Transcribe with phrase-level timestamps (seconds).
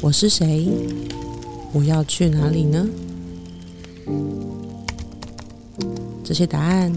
[0.00, 0.68] 我是谁？
[1.72, 2.88] 我要去哪里呢？
[6.24, 6.90] 这些答案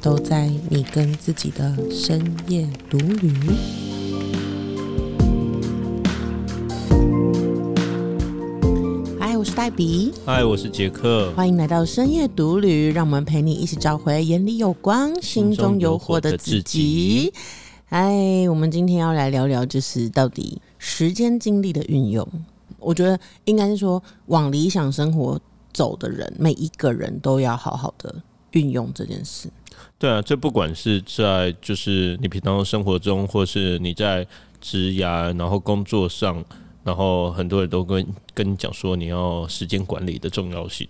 [0.00, 3.30] 都在你跟自己的深夜独旅。
[9.20, 17.30] 嗨，我是黛比，嗨，我是杰克，欢迎来到深夜独旅，让我们陪你一起找回眼里有光、心中有火的自己。
[17.88, 18.12] 嗨，
[18.48, 22.26] 我们今天要来聊聊，就是到底时间精力的运用。
[22.80, 25.40] 我觉得应该是说，往理想生活
[25.72, 28.12] 走的人，每一个人都要好好的
[28.50, 29.48] 运用这件事。
[30.00, 34.26] 对啊，这不管是在就是你平常生活中，或是你在
[34.60, 36.44] 职涯，然后工作上，
[36.82, 40.88] 然后很多人都跟跟你讲说你要时间管理的重要性，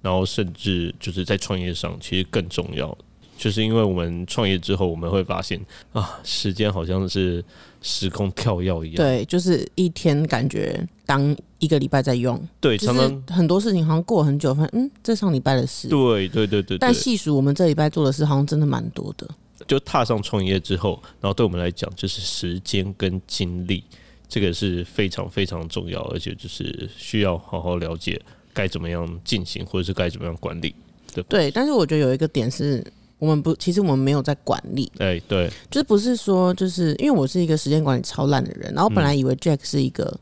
[0.00, 2.96] 然后甚至就是在创业上，其实更重要。
[3.38, 5.58] 就是因为我们创业之后，我们会发现
[5.92, 7.42] 啊，时间好像是
[7.80, 8.96] 时空跳跃一样。
[8.96, 12.36] 对，就是一天感觉当一个礼拜在用。
[12.60, 15.86] 对，就常常是很多事情好像过很久，发现嗯，这上礼拜的事。
[15.86, 19.28] 对对对对对，但细数我们这礼拜做的事，好像真的蛮多的。
[19.68, 23.84] 就踏上创业之后，然后对我们来讲，就是时间跟精力，
[24.28, 28.20] 这个是非常非常重要，而且就是需要好好了解
[28.52, 30.74] 该怎么样进行，或者是该怎么样管理。
[31.14, 32.84] 对对，但是我觉得有一个点是。
[33.18, 40.16] 我们不，其实我们没有在管理，哎，对，就是不是说，就是因为我是一个时间管理超烂的人，然后本来以为 Jack 是一个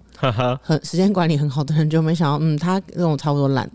[0.62, 3.70] 很时间管理很好的人，就没想到，嗯，他跟我差不多烂。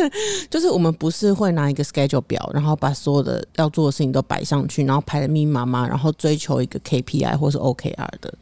[0.50, 8.34] 就是我们不是会拿一个 schedule 表，然后把所有的要做的事情都摆上去，然后排的密密麻麻，然后追求一个 KPI 或是 OKR 的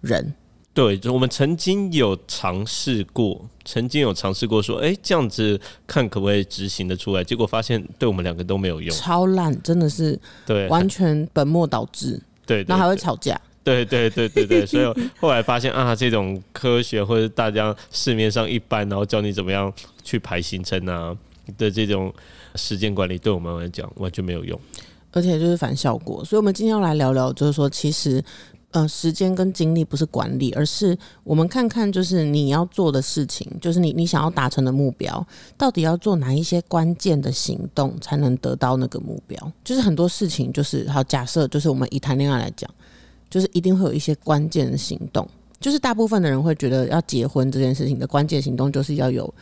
[0.00, 0.34] 人。
[0.72, 7.24] 对，就我们曾经有尝试过，曾经有尝试过说，哎，这样子看可不可以执行的出来？
[7.24, 13.40] 结果发现对我们两个都没有用，超烂，真的是对，完全本末倒置， 对，然后还会吵架。
[13.62, 21.16] 对对对对对， 所以后来发现啊，这种科学或者大家市面上一般，然后教你怎么样去排行程啊
[21.56, 22.12] 的这种
[22.56, 24.60] 时间管理，对我们来讲完全没有用，
[25.12, 26.22] 而且就是反效果。
[26.22, 28.22] 所以，我们今天要来聊聊，就是说，其实。
[28.74, 35.24] 呃，时间跟精力不是管理，而是我们看看，就是你要做的事情，就是你你想要达成的目标，
[35.56, 39.52] 到底要做哪一些关键的行动，才能得到那个目标？
[39.62, 42.68] 就是很多事情，就是好假设，就是我们以谈恋爱来讲，
[43.30, 45.24] 就是一定会有一些关键的行动。
[45.60, 49.32] 就是大部分的人会觉得，要结婚这件事情的关键行动，就是要有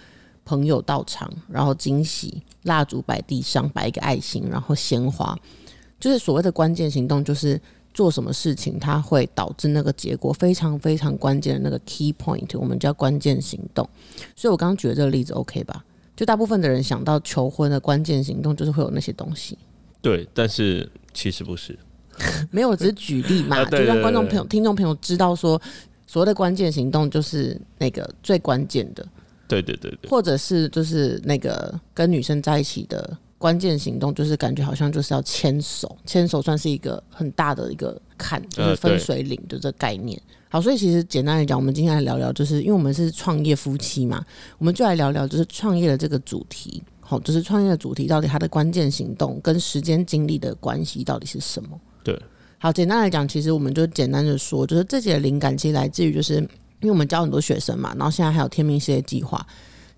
[0.45, 5.35] 朋友到场，然后惊喜，蜡烛摆地上，摆一个爱心，然后鲜花，
[5.99, 7.59] 就是所谓的关键行动，就是。
[7.95, 13.89] 做什么事情，它会导致那个结果非常非常关键的那个 key point，我们叫关键行动。
[14.35, 15.85] 所以我刚刚举的这个例子 OK 吧？
[16.17, 19.59] 就大部分的人想到求婚的关键行动，就是会有那些东西。
[20.01, 21.79] 对，但是其实不是，
[22.51, 25.61] 没有，只是举例嘛，就让观众朋友、听众朋友知道说，
[26.07, 29.07] 所谓的关键行动就是那个最关键的。
[29.49, 33.19] 对对对对，或者是就是那个跟女生在一起的。
[33.43, 40.17] 关键行动就是感觉好像就是要牵手，牵手算是一个很大的一个坎，就是分水岭的这概念。
[40.49, 44.25] 好，所以其实简单来讲，我们今天来聊聊，就是因为我们是创业夫妻嘛，
[44.59, 46.81] 我们就来聊聊就是创业的这个主题。
[47.01, 51.71] 好，就是创业的主题到底它的关键行动跟时间精力的关系到底是什么？
[52.05, 52.17] 对，
[52.59, 59.45] 好，简单来讲，其实我们就简单的说，就是自己的灵感其实来自于，就是因为我们教很多学生嘛，然后现在还有天命事业计划，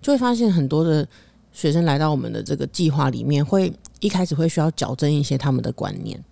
[0.00, 1.06] 就会发现很多的。
[1.54, 6.22] 学生来到我们的这个计划里面，会一开始会需要矫正一些他们的观念，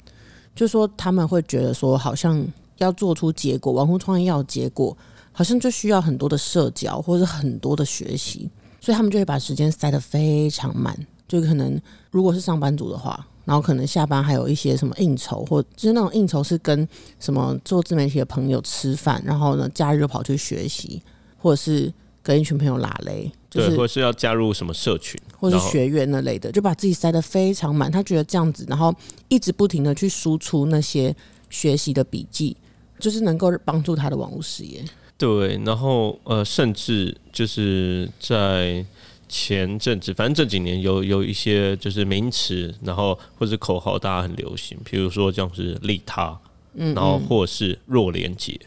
[0.54, 2.44] 就说他们会觉得说，好像
[2.78, 4.94] 要做出结果，网红创业要结果，
[5.30, 8.50] 好像就需要很多的社交或者很多的学习，
[8.80, 10.94] 所以他们就会把时间塞得非常满。
[11.28, 16.86] 就可能如果是上班族的话，然后可能下班还有一些什么应酬，或就是那种应酬是跟
[17.20, 21.00] 什么做自媒体的朋友吃饭，然后呢假日跑去学习，
[21.38, 21.92] 或者是。
[22.24, 27.92] 跟一群朋友拉雷，对，或者是要加入什么社群，或是学院那类的，就把自己塞得非常满。
[27.92, 28.94] 他觉得这样子，然后
[29.28, 31.14] 一直不停的去输出那些
[31.50, 32.56] 学习的笔记，
[32.98, 34.82] 就是能够帮助他的网络事业。
[35.18, 38.82] 对，然后呃，甚至就是在
[39.28, 46.34] 前阵子，反正这几年有有一些就是名词，然后或者口号，大家很流行，比如说像是利他，
[46.74, 48.58] 嗯，然后或是弱连接，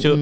[0.00, 0.18] 就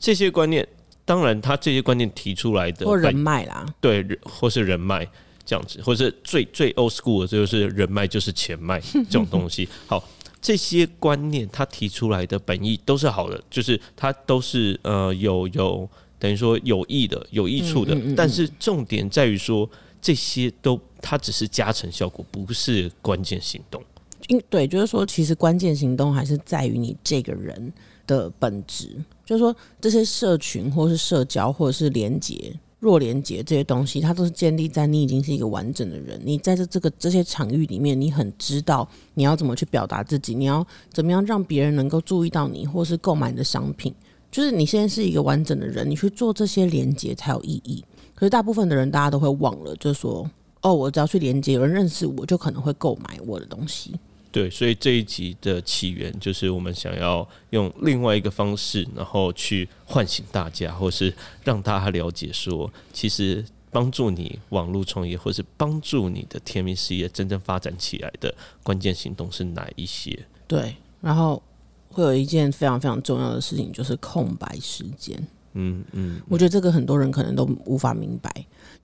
[0.00, 0.66] 这些观念。
[1.12, 5.06] 当然，他这些观念提出来的，或人脉啦，对，或是人脉
[5.44, 8.80] 这样子，或是最最 old school 的，就是人脉就是钱脉
[9.10, 9.68] 这种东西。
[9.86, 10.02] 好，
[10.40, 15.86] 这些观念他提出来的本意都是好的，就是他都是呃有有
[16.18, 17.94] 等于说有益的、有益处的。
[18.16, 19.68] 但是重点在于说，
[20.00, 23.82] 这些都它只是加成效果，不是关键行动。
[24.28, 27.70] 因对，就是说，其实关键行动还是在于你这个人
[28.06, 28.96] 的本质。
[29.24, 36.20] 就是说，这些社群或是社交或者是连接、弱连接这些东西，它都是建立在你已经是一个完整的人。
[36.24, 43.94] 你在这这个这些场域里面，你很知道你要怎么去表达自己，你要怎么样让别人能够注意到你，或是购买你的商品。
[44.30, 47.84] 就是你现在是一个完整的人，你去做这些连接才有意义。
[48.14, 50.28] 可是大部分的人，大家都会忘了，就是说，
[50.62, 53.94] 哦，我只要去连接，有人认识我，就可能会购买我的东西。
[54.32, 61.14] 对，所以这一集的起源就是我们想要用另外一个方式，然后去唤醒大家，或是
[61.44, 70.26] 让大家了解说，其实帮助你网络创业，或是帮助你的天命事业真正发展起来的关键行动是哪一些？
[70.48, 71.42] 对，然后
[71.90, 75.22] 会有一件非常非常重要的事情，就是空白时间。
[75.54, 78.34] 嗯嗯，我觉得这个很多人可能都无法明白，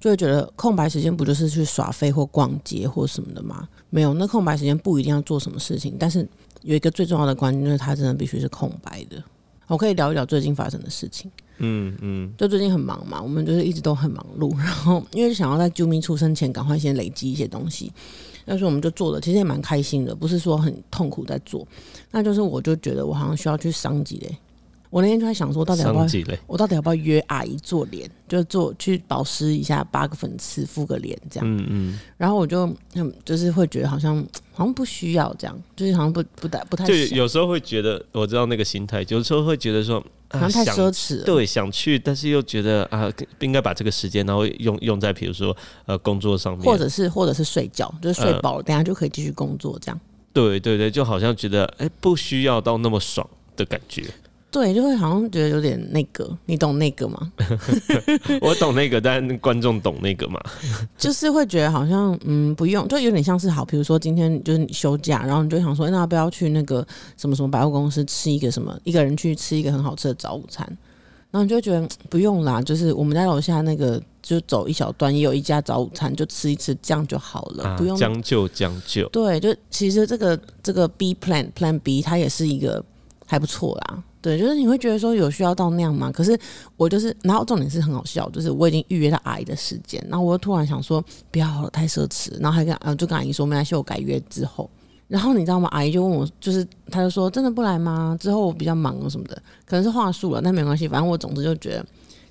[0.00, 3.68] 就会觉得空白时间不就是去耍废或逛街或什么的吗？
[3.90, 6.26] 没有，那空白时间不一定要做什么事情，但是
[6.62, 9.22] 有一个最重要的关键就是它真的必须是空白的。
[9.66, 11.30] 我可以聊一聊最近发生的事情。
[11.58, 17.92] 嗯嗯，就最近很忙嘛，我们就是一直都很忙碌，然后因为想要在啾咪出生前赶快先累积一些东西，
[18.44, 21.66] 那时候我们就做的其实也蛮开心的，不是说很痛苦在做，
[22.10, 24.38] 那就是我就觉得我好像需要去升级嘞。
[24.90, 26.06] 我那天就在想说，到底要不要
[26.46, 31.46] 我到底要不要约阿姨做脸，就做去保湿一下，八个粉刺敷个脸这样。
[31.46, 32.00] 嗯嗯。
[32.16, 34.16] 然后我就嗯，就是会觉得好像
[34.52, 36.86] 好像不需要这样，就是好像不不太不太。
[36.86, 41.24] 就有时候会觉得，我知道那个心态，有时候会觉得说，好像太奢侈了。
[41.24, 45.54] 对，想去，但是又觉得啊，不应该把这个时间然后用用在比如说
[45.84, 50.00] 呃工作上面，或者是或者是睡觉，就是睡饱了，等下就可以继续工作这样。
[50.32, 54.04] 对对对，就好像觉得哎，不需要到那么爽的感觉。
[54.50, 57.32] 对，就会好像觉得有点那个，你懂那个吗？
[58.40, 60.40] 我懂那个，但观众懂那个吗？
[60.96, 66.86] 就是会觉得好像嗯不用，就有点像是好，比如说今天就是你休假，然后你就想说，那要不要去那个
[67.18, 70.66] 什么什么百货公司吃一个什么，一个人去吃一个很好吃的早午餐，
[71.30, 79.06] 然后你就觉得不用啦，就是我们家楼下那个就走一小段也有一家早午餐，就吃一吃这样就好了，不用将就将就。
[79.10, 82.82] 对，就其实这个这个 B plan plan B 它也是一个
[83.26, 84.02] 还不错啦。
[84.20, 86.10] 对，就是你会觉得说有需要到那样吗？
[86.10, 86.38] 可是
[86.76, 94.68] 我就是，然后重点是很好笑，就是我已经预约到阿姨的时间，然后我又突然想说不要了，太奢侈，然后还跟呃就跟阿姨说没关系，我改约之后。
[95.06, 95.68] 然后你知道吗？
[95.72, 98.14] 阿姨就问我，就是他就说真的不来吗？
[98.20, 101.86] 之后我比较忙什么的，可能是话术了，但没关系，反正我总之就觉得，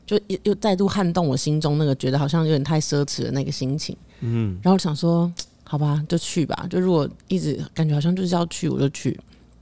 [0.05, 3.97] 就又又再度撼动我心中那个觉得好像有点太奢侈的那个心情。
[4.19, 5.31] 嗯，然后想说
[5.63, 9.19] 好吧，就去吧，就如果一直感觉好像就是要去，我就去。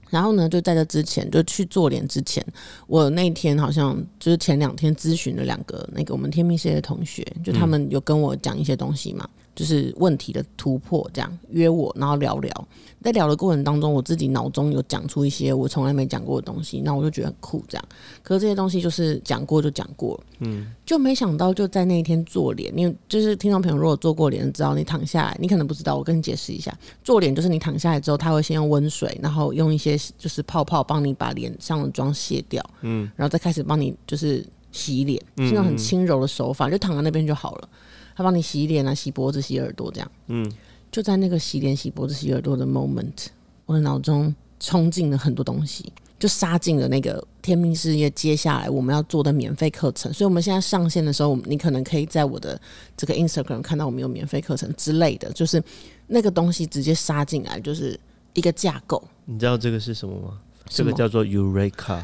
[0.09, 2.45] 然后呢，就在这之前，就去做脸之前，
[2.87, 9.27] 我那天好像就是前两天咨询了两个那个我们天命系的同学，就他们有跟我讲一些东西嘛。
[9.55, 12.67] 就是问题的突破，这样约我，然后聊聊。
[13.01, 17.63] 在聊的过程当中，我自己脑中有讲出一些我从来没讲过的东西，那我就觉得很酷。
[17.67, 17.85] 这样，
[18.23, 22.73] 可是这些东西就是讲过就讲过，嗯，就没想到就在那一天做脸。
[22.75, 25.95] 你就是听众朋友，如果做过脸，知道你躺下来，你可能不知道。
[25.95, 37.69] 我跟你解释一下，做脸就是你躺下来之后，他会先用温水，然后用一些就是泡泡帮你把脸上的妆卸掉，嗯，然后再开始帮你就是洗脸，是那种很轻柔的手法，就躺在那边就好了。
[38.15, 40.11] 他帮你洗脸啊，洗脖子、洗耳朵，这样。
[40.27, 40.51] 嗯，
[40.89, 43.27] 就在那个洗脸、洗脖子、洗耳朵的 moment，
[43.65, 50.13] 我的脑中冲进了很多东西，就杀进了那个天命事业接下来我们要做的免费课程。
[50.13, 52.59] 所以，我们现在上线的时候，你可能可以在我的
[52.95, 55.61] 这个 Instagram 看到我们有免费课程之类的，就是
[56.07, 57.99] 那个东西直接杀进来，就是
[58.33, 59.03] 一个架构。
[59.25, 60.39] 你知道这个是什么吗？
[60.67, 62.01] 这个叫做 Eureka。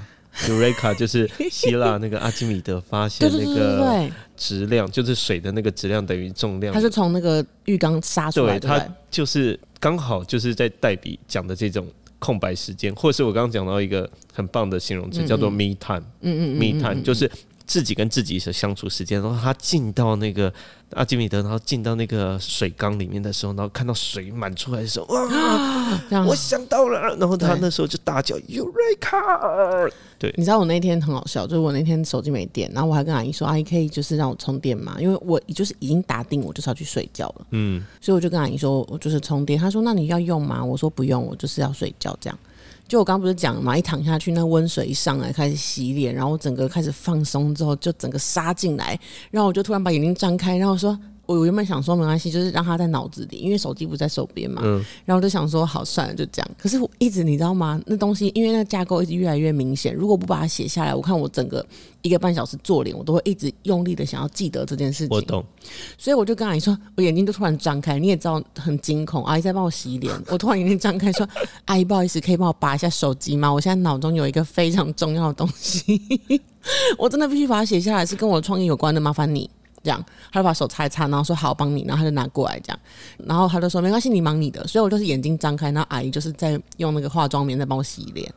[0.48, 6.74] Eureka 就是希腊那个阿基米德发现那个质量，就是水的那个质量等于重量。
[6.74, 8.68] 它是从那个浴缸杀出来的。
[8.68, 11.88] 它就是刚好就是在代笔讲的这种
[12.20, 16.04] 空白时间，或是我刚刚讲到一个很棒的形容词，叫做 me time。
[16.22, 17.30] 嗯嗯，me time 就是
[17.72, 19.22] 自己跟自己的相处时间。
[19.22, 20.54] 然后他进到那个。
[20.94, 25.06] 阿基米德，然后进到那个水缸里面的时候，然后看到水满出来的时候，
[26.12, 26.26] 哇！
[26.28, 29.90] 我想到了，然后他那时候就大叫 “Eureka”。
[30.20, 37.48] 对，你知道我那天很好笑，就是我那天手机没电，然后我还跟阿姨说：“阿姨可以就是让我充电嘛？”因为我就是已经打定我就是要去睡觉了。
[37.52, 42.38] 嗯，所以我就跟阿姨说：“我就是充电。”她说：“那你要用吗？”我说：“不用，我就是要睡觉。”这样，
[42.92, 43.78] 就我刚不是讲了嘛？
[43.78, 51.00] 一躺下去，那温水一上来，开始洗脸，然后整个开始放松之后，就整个杀进来，然后我就突然把眼睛张开，然后说。
[51.32, 54.62] 我原本想说没关系，就是让他在脑子里，因为手机不在手边嘛。
[54.66, 56.52] 嗯然后我就想说好算了，就这样。
[56.58, 57.82] 可是我一直你知道吗？
[57.86, 61.66] 那东西因为那架构一直越来越明显，如果不把它写下来，我看我整个
[62.02, 65.16] 一个半小时做脸，我都会一直用力的想要记得这件事情。
[65.16, 65.44] 我懂，
[65.98, 69.24] 所以我就跟阿姨说，我眼睛就突然张开，你也知道很惊恐。
[69.26, 71.28] 阿姨在帮我洗脸，我突然眼睛张开说
[71.66, 73.52] ：“阿姨，不好意思，可以帮我拔一下手机吗？
[73.52, 76.00] 我现在脑中有一个非常重要的东西，
[76.98, 79.50] 我真的必须把它写下来，是跟我的创业有关的，麻烦你。”
[79.84, 82.80] 这样，他就把手擦一擦，然后说好，帮你，然后他就拿过来这样，
[83.26, 88.34] 然后他就说没关系，你忙你的，所以我就是眼睛张开，然后阿姨就是在用那个化妆棉在帮我洗脸，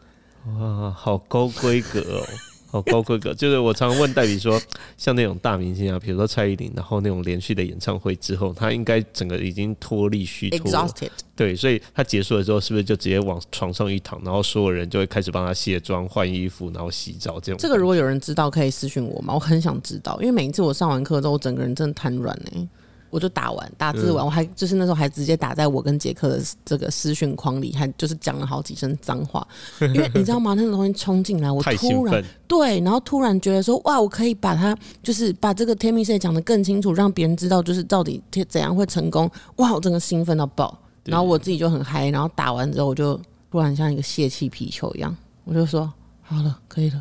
[0.58, 2.26] 哇，好高规格哦，
[2.74, 3.32] 好高规格。
[3.32, 4.60] 就是我常问代理说，
[4.96, 10.88] 像那种大明星啊，比如说蔡依林，然后那种连续的演唱会之后，他应该整个已经脱力虚脱了。
[10.88, 17.56] exhausted，对，所以他结束了之后，是不是就直接往床上一躺，然后所有人就会开始帮他卸妆、换衣服，然后洗澡这种？
[17.58, 19.34] 这个如果有人知道，可以私信我吗？
[19.34, 22.68] 我很想知道，因为每一次我上完课之后，我整个人真的瘫软呢。
[23.14, 29.46] 我就打完打字嗯完，我还就是那时候还直接打在我跟杰克的这个私讯框里，还就是讲了好几声脏话，
[29.94, 30.54] 因为你知道吗？
[30.54, 39.30] 那个东西冲进来，我突然，对，然后突然觉得说，哇，我可以把它就是把这个天命线讲得更清楚，让别人知道就是到底怎样会成功。
[39.56, 43.16] 哇，我整个兴奋到爆，然后我自己就很嗨，然后打完之后我就
[43.48, 45.92] 突然像一个泄气皮球一样，我就说
[46.22, 47.00] 好了，可以了。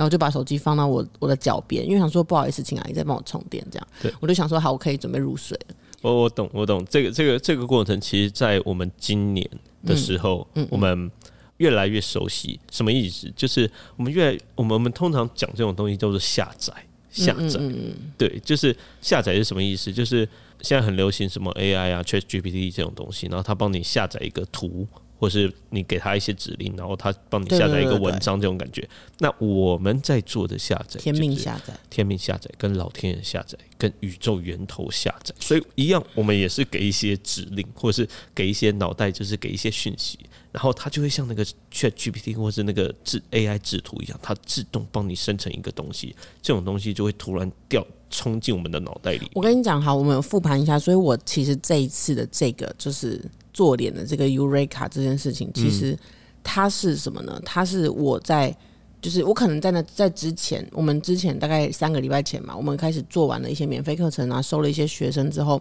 [0.00, 4.10] 然后就把手机放到我我的脚边，因为想说不好意思，请阿姨再帮我充电，这样对。
[4.18, 5.76] 我就想说好，我可以准备入睡了。
[6.00, 6.82] 我我懂，我懂。
[6.88, 9.46] 这个这个这个过程，其实，在我们今年
[9.84, 11.10] 的时候，嗯我们
[11.58, 12.58] 越来越熟悉。
[12.70, 13.30] 什么意思？
[13.36, 16.72] 就是我们越来我们我们通常讲这种东西叫做下载，
[17.10, 17.58] 下载。
[17.60, 19.92] 嗯嗯对，就是下载是什么意思？
[19.92, 20.26] 就是
[20.62, 24.88] 现在很流行什么 AI 啊、ChatGPT 这种东西，然后它帮你下载一个图，
[25.20, 28.88] 或是你给他一些指令，然后他帮你下载一个文章，这种感觉。
[29.18, 40.18] 那我们在做的下载，天命下载，天命下载、跟老天爷下载、跟宇宙源头下载，所以一样，我们也是给一些指令，或者是给一些脑袋，就是给一些讯息，
[40.50, 49.30] 然后它就会像那个 Chat GPT 或是那个制 AI 制图一样，它自动帮你生成一个东西，这种东西就会突然掉冲进我们的脑袋里。
[49.34, 55.96] 我跟你讲，好，我们有复盘一下，所以我其实这一次的这个就是做脸的这个 Eureka 这件事情，其实
[56.42, 57.40] 它是什么呢？
[57.44, 58.56] 它是我在，
[59.00, 65.60] 就是我可能在那在之前，我们之前大概三个礼拜前嘛，我们开始做完了一些免费课程啊，收了一些学生之后，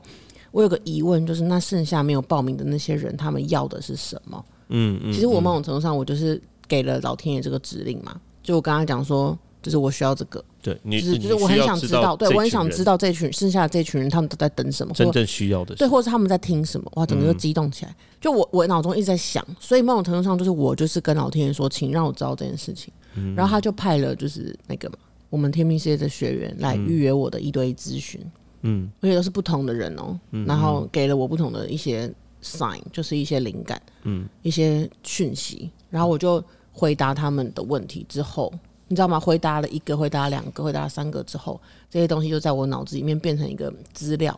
[0.52, 4.46] 我有个疑问，就是那剩下没有报名的那些人，他们要的是什么？
[4.70, 10.44] 嗯嗯，其实我某种程度上，我就是给了老天爷这个指令嘛，就我刚刚讲说，就是我需要这个。
[10.62, 17.96] 对你就是就是我很想知道，对我很想知道道这群剩下的这群人他们都在等什么，或真正需要的对，或者是他们在听什么，哇，整个就激动起来。
[18.20, 23.34] 就我我脑中一直在想，所以某种程度上就是我就是跟老天爷说，请让我知道这件事情，嗯。
[23.36, 24.98] 然后他就派了就是那个嘛，
[25.30, 28.20] 我们天命世界的学员来预约我的一对一咨询，
[28.64, 28.90] 嗯。
[29.00, 32.12] 而且都是不同的人哦、然后给了我不同的一些
[32.44, 38.52] sign，就是一些灵感，嗯，一些讯息，然后我就回答他们的问题之后，
[38.90, 39.18] 你知道吗？
[39.18, 44.38] 回答了一个，回答两个，回答三个之后，这些东西就在我脑子里面变成一个资料。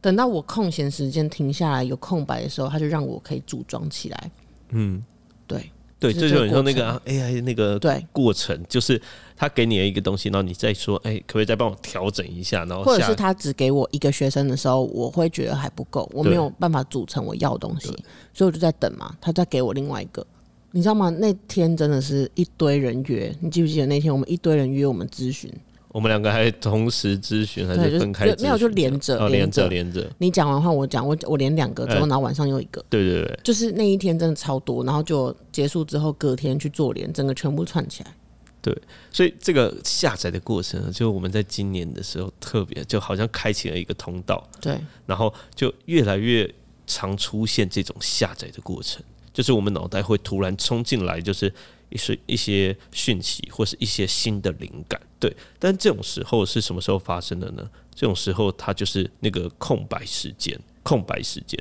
[0.00, 4.30] 等到我空闲时间停下来有空白的时候，他就让我可以组装起来。
[4.70, 5.04] 嗯，
[5.46, 5.70] 对
[6.00, 9.00] 对，就是这就很像那个啊 AI 那个对，过程，就是
[9.36, 12.64] 他给你了一个东西，然后你再说，哎、可不可以再帮我调整一下？
[12.64, 17.88] 然后或者是他只给我一个学生的时候，我会觉得还不够，我没有办法组成我要的东西，
[18.32, 20.26] 所以我就在等嘛，他再给我另外一个。
[20.72, 21.10] 你知道吗？
[21.10, 25.52] 那天真的是一堆人约，你记不记得那天我们一堆人约我们咨询？
[25.88, 28.42] 我们两个还同时咨询，还是分开咨询？
[28.44, 29.68] 没有就连着哦，连着着。
[29.68, 38.14] 连着，你讲完话我讲，我我连两个之后，哎然后晚上又一个，对对对，就是那一天真的超多，然后就结束之后，隔天去做脸，整个全部串起来。
[38.62, 38.74] 对
[39.10, 46.48] 所以这个下载的过程呢，就我们在今年的时候特别，就好像开启了一个通道，对，然后就越来越
[46.86, 49.02] 常出现这种下载的过程，
[49.32, 51.52] 就是我们脑袋会突然冲进来，就是
[51.88, 55.34] 一些一些讯息或是一些新的灵感，对。
[55.58, 57.68] 但这种时候是什么时候发生的呢？
[57.94, 61.58] 这种时候它就是那个空白时间，空白时间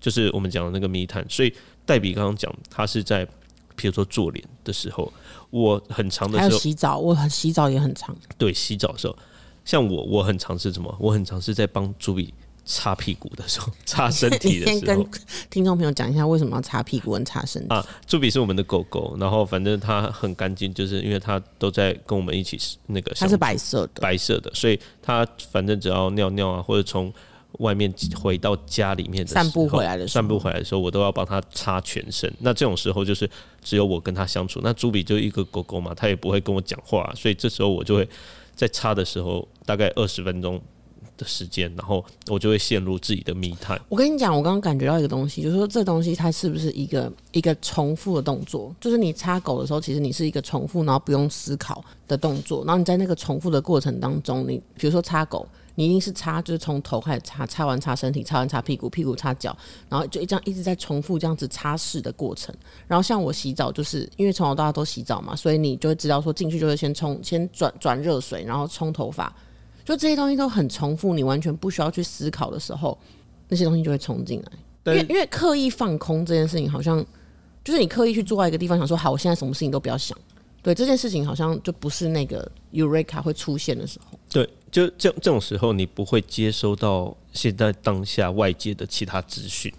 [0.00, 1.24] 就是我们讲的那个密探。
[1.28, 1.52] 所以
[1.84, 3.26] 黛比刚刚讲，他是在
[3.74, 5.12] 比如说做脸的时候，
[5.50, 8.16] 我很长的还时候，有洗澡，我很洗澡也很长。
[8.38, 9.16] 对洗澡的时候，
[9.64, 10.96] 像我我很尝试什么？
[11.00, 12.32] 我很尝试在帮朱比
[12.64, 15.08] 擦屁股的时候， 擦身体的先跟时候。
[15.50, 17.74] 听众朋友讲一下，为什么要擦屁股跟擦身体？
[17.74, 23.12] 啊，朱比是我们的狗狗，然后反正它很干净，就是因为它都在跟我们一起那个。
[23.14, 27.12] 它是白色的，白色的，所以它反正只要尿尿啊，或者从
[27.58, 32.32] 外面回到家里面的散步回来的时候散步回来的时候，我都要帮它擦全身。
[32.38, 33.28] 那这种时候就是
[33.62, 34.60] 只有我跟它相处。
[34.62, 38.08] 那朱比就一个狗狗嘛，它也不会跟我讲话，所以这时候我就会
[38.54, 40.58] 在擦的时候，大概二十分钟
[41.24, 43.80] 时间，然后我就会陷入自己的密探。
[43.88, 48.74] 我跟你讲，我刚刚感觉到一个东西，就是说这东西它是不是一个一个重复的动作？
[48.80, 52.64] 就是你擦狗的时候，其实你是一个重复，然后不用思考的动作。
[52.64, 55.46] 然后你在那个重复的过程当中，你比如说擦狗。
[55.74, 59.56] 你一定是擦，就是从头开始擦，擦完擦身体，擦完擦屁股，屁股擦脚，
[59.88, 62.54] 然后就这样一直在重复这样子擦拭的过程。
[62.86, 69.34] 然后像我洗澡，就是因为从小到大都洗澡嘛，所以你就会知道说进去就会先冲，先转转热水，然后冲头发，
[69.84, 72.96] 就这些东西都很重复，你完全不需要去思考的时候，
[73.48, 74.52] 那些东西就会冲进来。
[74.94, 77.04] 因为因为刻意放空这件事情，好像
[77.64, 80.16] 就是你刻意去坐在一个地方，想说好，我现在什么事情都不要想。
[80.62, 84.16] 对这件事情，好像就不是那个 Eureka 会出现的时候。
[84.30, 89.72] 对，就这这种时候，你不会接收到现在当下外界的其他资讯，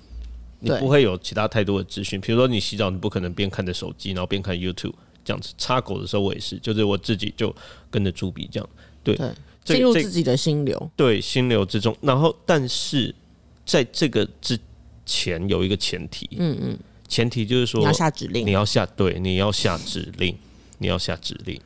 [0.59, 2.19] 你不会有其他太多的资讯。
[2.19, 4.91] 比如说，你洗澡，你不可能边看着手机，然后边看 YouTube
[5.23, 5.53] 这样子。
[5.57, 7.55] 插狗的时候，我也是，就是我自己就
[7.89, 8.69] 跟着猪鼻这样。
[9.05, 9.17] 对，
[9.63, 10.91] 进入自己的心流。
[10.95, 11.95] 对，心流之中。
[12.01, 13.13] 然后，但是
[13.65, 14.59] 在这个之
[15.05, 16.77] 前有一个前提，嗯嗯，
[17.07, 20.35] 前提就是说你要下指令，你要下对，你要下指令。
[20.79, 21.57] 你要下指令，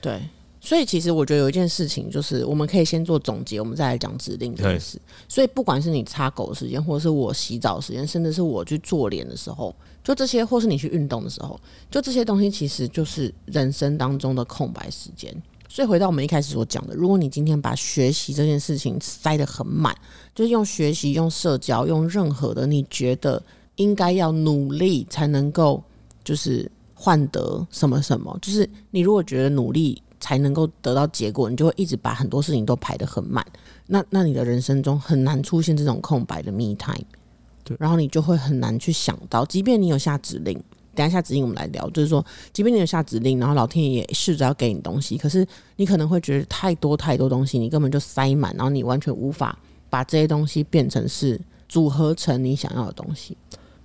[0.00, 0.18] 对，
[0.58, 4.98] 所以其实我觉得有一件事情，就是我们可以先做总结，我们再来讲指令这件事。
[5.28, 11.60] 所以不管是你擦狗的时间，或者是我洗澡时间，甚至是我去做脸的时候，就这些，或是你去运动的时候，
[11.90, 15.34] 就这些东西，其实就是人生当中的空白时间。
[15.74, 19.92] 所以回到我们一开始所讲的，如果你今天把学习这件事情塞得很满，
[20.32, 23.42] 就是用学习、用社交、用任何的你觉得
[23.74, 25.82] 应该要努力才能够，
[26.22, 26.70] 就是。
[26.96, 33.44] 换得什么什么，就是你如果觉得努力才能够得到结果，你就会一直把很多事情都排得很满。
[33.88, 37.04] 那那你的人生中很难出现这种空白的 me time，
[37.62, 40.58] 对，然后你就会很难去想到，即便你有下指令，
[40.94, 45.46] 等下下指令我们来聊，就是说，即便你有下指令，然后老天爷也试着要给你东西，可是
[45.76, 49.58] 你可能会觉得太多太多东西，你根本就塞满，然后你完全无法
[49.90, 53.36] 把这些东西变成是组合成你想要的东西。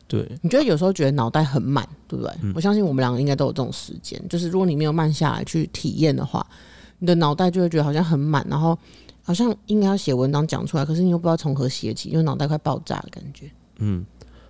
[0.08, 2.34] 对，你觉得有时候觉得脑袋很满，对不对？
[2.56, 6.44] 我相信我们两个应该都有这种时间，就是如果你没有慢下来去体验的话，
[6.98, 8.76] 你的脑袋就会觉得好像很满，然后
[9.22, 13.52] 好像应该要写文章讲出来，可是你又不知道从何写起，因为脑袋快爆炸的感觉。
[13.78, 14.04] 嗯，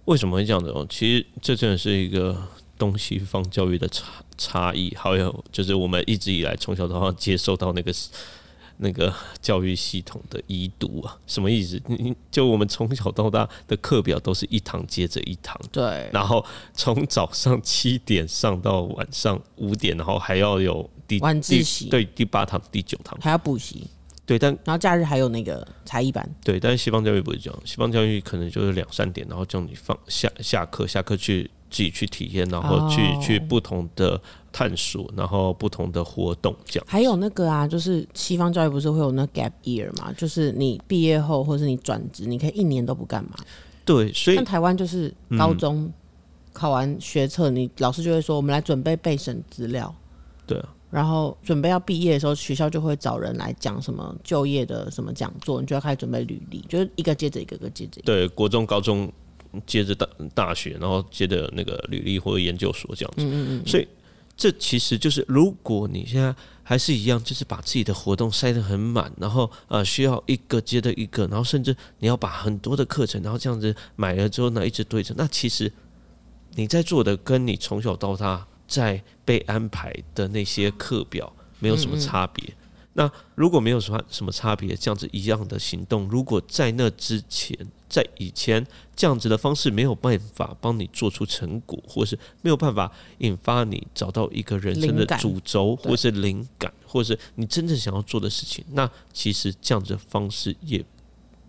[0.09, 0.69] 为什么会这样子？
[0.69, 2.35] 哦，其实这真的是一个
[2.77, 4.05] 东西方教育的差
[4.37, 7.93] 差异，还有就是我们一直以来从小到大接受到那个。
[8.81, 11.77] 那个教育系统的遗毒啊，什么意思？
[11.87, 23.85] 你就我们从小到大的课表都是一堂接着一堂，对，然后从早上七点上到晚上五点，然后还要有第晚自习，对，第八堂、第九堂还要补习，
[24.29, 31.49] 对，但然后假日还有那个才艺班，对，但是西方教育不是这样，西方教育可能就是两三点，然后叫你放下下课，下课去。
[31.71, 34.19] 自己去体验，然后去去不同的
[34.51, 36.87] 探索，然后不同的活动，这样。
[36.89, 40.11] 还有那个啊，就是西方教育不是会有那 gap year 嘛？
[40.13, 43.35] 就是你毕业后或者是你转职，你可以一年都不干嘛。
[43.85, 45.93] 对，所以像台湾就是高中
[46.53, 49.93] 考完学测，你老师就会说我们来准备备审资料。
[50.47, 50.69] 对啊。
[50.89, 58.01] 然后准备要毕业的时候，学校就会找人来讲什么就业的什么讲座，你就要开始准备履历，就是一个接着一个，个接着。
[58.01, 59.11] 对，国中、高中。
[59.65, 63.87] 接着大大学，然后接着那个履历或者研究所这样子嗯嗯，所以
[64.37, 75.73] 这其实就是，如果你现在还是一样，就是把自己的活动塞得很满，然后呃需要一个接着一个，然后甚至你要把很多的课程，然后这样子买了之后呢一直对着，那其实
[76.53, 82.53] 你在做的跟你从小到大在被安排的那些课表没有什么差别。
[82.93, 87.55] 那如果没有什么什么差别，这样子一样的行动，如果在那之前，
[87.87, 100.83] 在以前这样子的方式没有办法帮你做出成果，或是没有办法引发你找到一个人生的主轴，或是灵感，或是你真正想要做的事情，那其实这样子的方式也，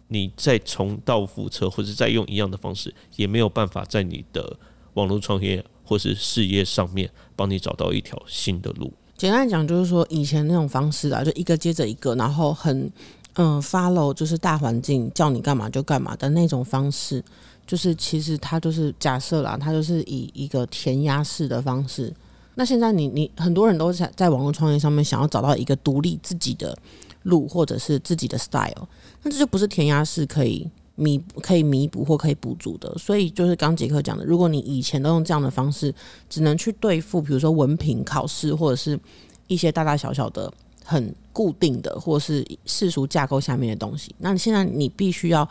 [0.09, 4.56] 你再重蹈覆辙，或者再用一样的方式，也没有办法在你的
[4.94, 8.92] 网络创业或是事业上面帮你找到一条新的路。
[9.16, 12.88] 简单讲，就是说以前那种方式啊，就一个接着一个，然后很
[13.35, 17.20] 嗯 follow，就是大环境叫你干嘛就干嘛的那种方式，
[17.66, 22.14] 就是其实它就是假设啦，它就是以一个填鸭式的方式。
[22.55, 26.79] 那现在你你很多人都在在网络创业上面想要找到一个独立自己的
[27.24, 28.87] 路，或者是自己的 style，
[29.24, 30.70] 那这就不是填鸭式可以。
[31.00, 35.94] 弥可以弥补或可以补足的，所以就是刚杰克讲的，如果你以前都用这样的方式，
[36.28, 39.00] 只能去对付，比如说文凭考试或者是
[39.46, 40.52] 一些大大小小的
[40.84, 45.48] 很固定的，或是世俗架构下面的东西，那你现在你必须要，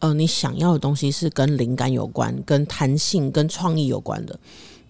[0.00, 4.38] 呃，你想要的东西是跟灵感有关、跟弹性、跟创意有关的，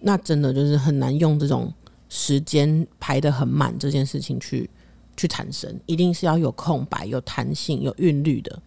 [0.01, 1.73] 那真的就是很难用这种
[2.09, 4.69] 时间排的很满这件事情去。
[5.17, 8.59] 去产生，一定是要有空白、有弹性、有韵律的。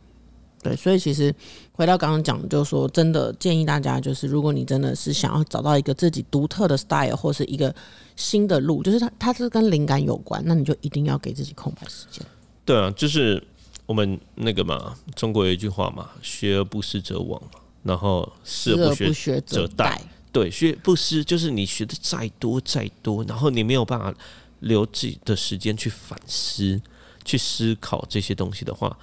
[0.65, 1.33] 对，所以其实
[1.73, 7.73] 回到刚刚讲，就是说，真的建议大家，就是如果你真的是想要找到一个自己独特的 style 或是一个
[8.17, 12.25] 新的路，就是它它是跟灵感有关，那你就一定要给自己空白时间。
[12.65, 13.41] 对啊，就是
[13.85, 17.39] 我们那个嘛，中国有一句话嘛，“学而不思则罔”，
[17.85, 19.99] 然后“思而不学则殆”。
[20.33, 24.15] 对，学不思就是你学的再多再多，然后你没有办法
[24.61, 26.81] 留自己的时间去反思、
[27.23, 28.97] 去思考这些东西的话。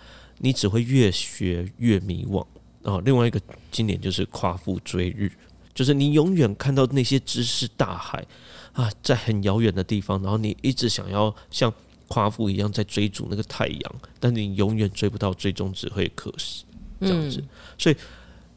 [0.44, 2.44] 你只会越学越迷惘
[2.82, 3.00] 啊！
[3.06, 3.40] 另外一个
[3.72, 5.32] 经典就是夸父追日，
[5.72, 8.26] 就是你永远看到那些知识大海
[8.74, 11.72] 啊，在很遥远的地方，然后你一直想要像
[12.08, 16.64] 夸父一样在追逐那个太阳，但你永远追不到，最终只会渴死
[17.00, 17.44] 这样子。
[17.78, 17.96] 所以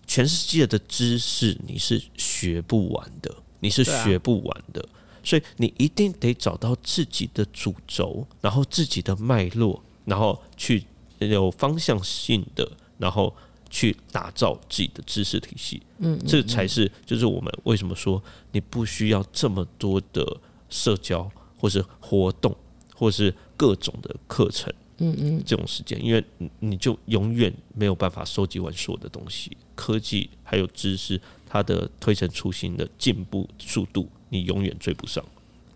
[0.07, 4.83] 全世界的知识你是学不完的，你是学不完的，
[5.23, 10.83] 所以你一定得找到自己的主轴，然后自己的脉络，然后去。
[11.29, 13.35] 有方向性的，然后
[13.71, 22.57] 去打造自己的知识体系，嗯，这才是就是我们为什么说你不需要这么多的社交，或是活动，
[22.95, 26.25] 或是各种的课程，嗯嗯，这种时间，因为
[26.61, 35.25] 你就永远没有办法收集完所有的东西，科技还有知识，它的推陈出新的进步速度，你永远追不上。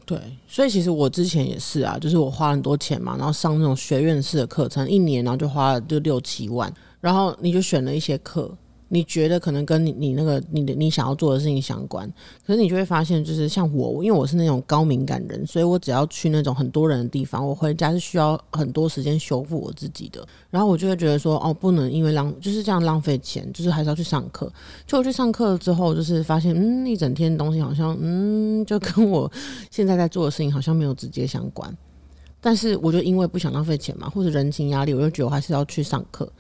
[0.09, 0.18] 对，
[0.49, 8.51] 所以其实我之前也是啊，就是我花很多钱嘛，然后上那种学院式的课程，一年然后就花了就六七万，然后你就选了一些课。
[8.88, 12.11] 你觉得可能跟你你那个你的你想要做的事情相关，
[12.46, 20.27] 可是你就会发现，就是像我，因为我是那种高敏感人，所以我只要去那种很多人的地方，我回家是需要很多时间修复我自己的。
[20.51, 24.51] 然后我就会觉得说，哦，不能因为浪就是这样浪费钱，就是还是要去上课。
[24.87, 29.31] 就我去上课之后，就是发现，嗯，一整天的东西好像，嗯，就跟我
[29.70, 31.77] 现在在做的事情好像没有直接相关。
[32.40, 36.31] 但是我就因为不想浪费钱嘛，或者人情压力，我就觉得我还是要去上课。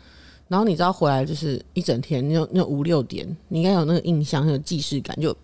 [0.48, 5.14] 然后你知道回来就是一整天，那那五六点，你应该有那个印象，有既视感。
[5.20, 5.36] 就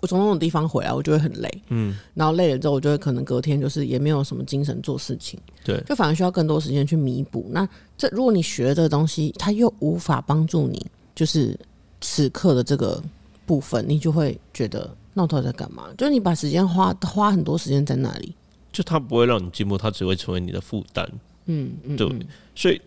[0.00, 7.46] 我从那种地方回来，我就会很累，嗯，然后累了之后，我就会可能隔天就是也没有什么精神做事情，对，就反而需要更多时间去弥补。
[7.50, 11.58] 那这如果你学这个东西，它又无法帮助你，就是
[12.00, 13.02] 此刻的这个
[13.46, 15.88] 部分，你就会觉得那我到底在干嘛？
[15.96, 18.34] 就是你把时间花花很多时间在那里，
[18.70, 21.08] 就它不会让你进步，它只会成为你的负担，
[21.46, 22.08] 嗯嗯，对，
[22.54, 22.80] 所以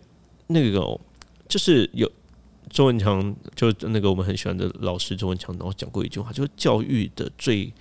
[0.46, 0.98] 那个。
[1.48, 2.10] 就是有
[2.68, 7.72] 周文强，就那个我们很喜欢的老师周文强，然后讲过一句话，就是教育的最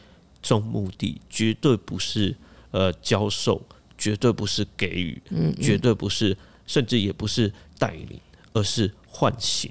[0.41, 2.34] 终目的绝对不是
[2.71, 3.62] 呃教授，
[3.97, 8.17] 绝对不是给予，嗯，绝对不是，甚至也不是带领，
[8.53, 9.69] 而是唤醒。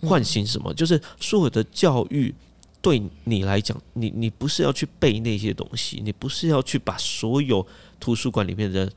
[0.00, 0.72] 唤醒什么？
[0.72, 2.34] 就是所有的教育
[2.80, 7.66] 对你来讲，你你不是要去背那些东西，你不是要去把所有
[8.00, 8.90] 图书馆里面的。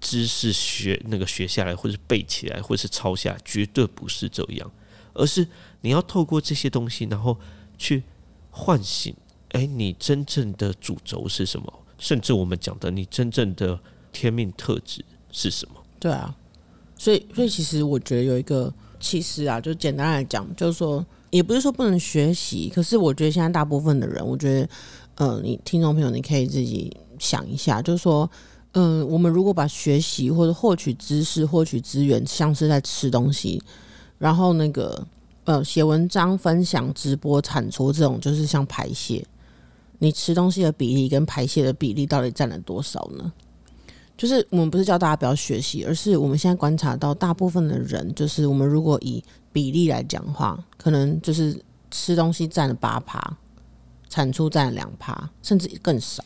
[0.00, 4.70] 知识学那个学下来，或者背起来，或是抄下来，绝对不是这样，
[5.12, 5.46] 而是
[5.82, 7.36] 你要透过这些东西，然后
[7.76, 8.02] 去
[8.50, 9.14] 唤醒，
[9.50, 11.70] 哎，你真正的主轴是什么？
[11.98, 13.78] 甚至我们讲的，你真正的
[14.10, 15.74] 天命特质是什么？
[15.98, 16.34] 对啊，
[16.96, 24.68] 所以，所以其实我觉得有一个，其实啊，就简单来讲，就是说，也不是说不能学习，可是我觉得现在大部分的人，我觉得，
[25.16, 28.30] 呃，你听众朋友，你可以自己想一下，就是说。
[28.72, 33.60] 嗯，我们如果把学习或者获取知识、获取资源，像是在吃东西，
[34.18, 35.06] 然后那个
[35.44, 39.26] 呃写文章、分享、直播、产出这种，就是像排泄，
[39.98, 43.32] 你吃东西的比例跟排泄的比例到底占了多少呢？
[44.16, 51.58] 就是我们不是叫大家不要学习，而是我们现在观察到，大部分的人，就是我们如果以比例来讲话，可能就是
[51.90, 53.36] 吃东西占了八趴，
[54.10, 56.22] 产出占了两趴，甚至更少。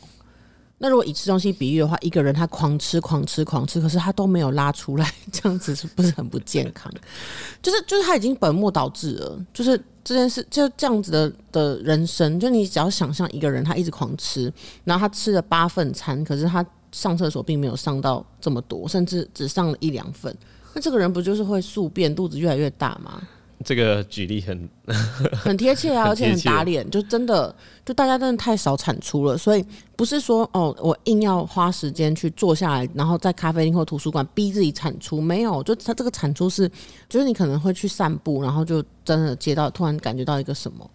[0.78, 6.92] 那如果以吃东西比喻的话，一个人他狂吃、狂吃、狂吃，可是他都没有拉出来，这样子是不是很不健康？
[7.62, 9.38] 就是就是他已经本末倒置了。
[9.54, 20.36] 就是这件事就这样子的的人生，就你只要想象一个人他一直狂吃，然后他吃了八份餐，可是他上厕所并没有上到这么多，甚至只上了一两份，
[20.74, 23.22] 那这个人不就是会宿便，肚子越来越大吗？
[23.64, 24.68] 这个举例很
[25.32, 29.64] 很贴切啊，而且很打脸，就真的就大家真的太少产出了，所以
[29.96, 36.70] 不是说哦，我硬要花时间去坐下来，然后在咖啡厅或图书馆逼自己产出，没有，就它这个产出是，
[37.08, 40.90] 就是你可能会去散步，然后就真的接到突然感觉到一个什么，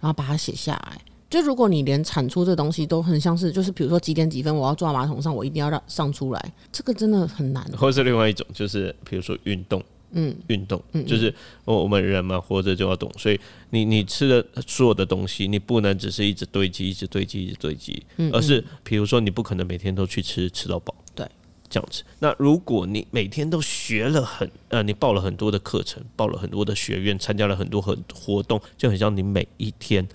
[0.00, 0.98] 然后把它写下来。
[1.30, 7.64] 就如果你连产出这东西都很像是，就是比如说几点几分我要坐马桶上，我一定要让上出来，这个真的很难。
[7.78, 9.82] 或者是另外一种，就是比如说运动。
[10.12, 21.26] 嗯，运动就是我我们人嘛，活着就要动，所以你你吃的所有的东西，你不能只是一直堆积，一直堆积，一直堆积，嗯而是比如说你不可能每天都去吃吃到饱，对，
[21.70, 22.02] 这样子。
[22.18, 30.06] 那如果你每天都学了很呃，你报了很多的课程，报了很多的学院，参加了很多很活动，就很像你每一天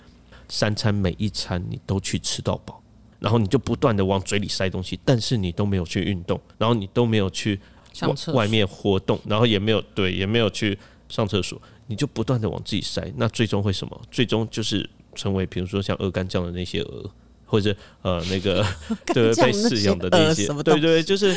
[0.48, 2.80] 三餐每一餐你都去吃到饱，
[3.18, 7.58] 然后你就不断的往嘴里塞东西，但是你都没有去运动，然后你都没有去
[7.98, 14.00] 上厕外面活动，然后也没有对，也没有去上厕所，你就不断的往自己塞，那最终会什么？
[14.10, 17.10] 最终就是成为比如说像鹅肝酱的那些鹅。
[17.50, 18.62] 或者呃那个
[19.14, 21.34] 对被饲养的那些，对对，就是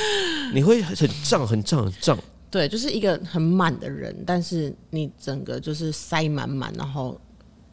[0.53, 2.19] 你会很胀很胀很胀，
[2.49, 7.17] 对，就是一个很满的人，但是你整个就是塞满满，然后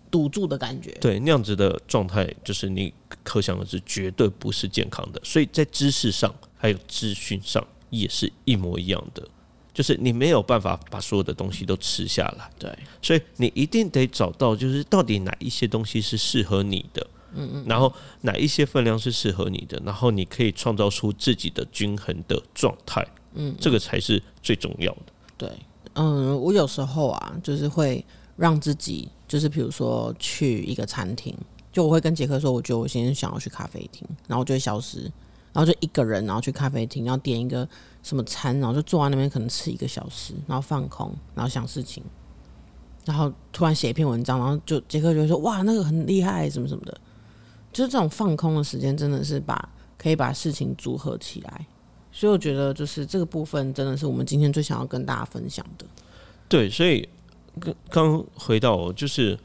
[0.09, 0.93] 堵住的感觉。
[1.01, 5.21] 对，那样子的状态，就是你可想而知，绝对不是健康的。
[5.25, 9.27] 所以在知识上还有资讯上也是一模一样的，
[9.73, 12.51] 就是你没有办法把所有的东西都吃下来。
[12.59, 17.07] 对，所以你一定得找到，就是到底哪一些东西是适合你的。
[17.35, 25.03] 嗯嗯，然后哪一些分量是适合你的，然后你可以创造出自己的均衡的状态，嗯，这个才是最重要的。
[25.37, 25.53] 对，
[25.93, 28.03] 嗯，我有时候啊，就是会
[28.35, 31.37] 让自己，就是比如说去一个餐厅，
[31.71, 35.13] 就我会跟杰克说，我觉得我今天想要去咖啡厅，然后就会消失，
[35.53, 37.69] 然后就一个人，然后去咖啡厅，然后点一个
[38.03, 42.03] 什么餐，然后就坐在那边可能吃一个小时，然后放空，然后想事情，
[43.05, 47.01] 然后突然写一篇文章，然后就杰克就会说，哇，那个很厉害，什么什么的。
[47.71, 51.67] 就是这种放空的时间，真的是把可以把事情组合起来，
[52.11, 55.85] 所以我觉得就是这个部分真的是我们今天最想要跟大家分享的。
[56.49, 57.07] 对，所以
[57.61, 59.39] 刚刚回到就是，